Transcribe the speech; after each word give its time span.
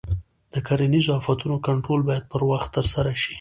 د 0.53 0.55
کرنیزو 0.67 1.11
آفتونو 1.19 1.55
کنټرول 1.67 2.01
باید 2.09 2.25
پر 2.31 2.41
وخت 2.51 2.69
ترسره 2.77 3.11
شي. 3.21 3.29